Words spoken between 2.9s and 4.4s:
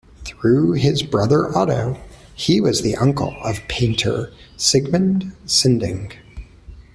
uncle of painter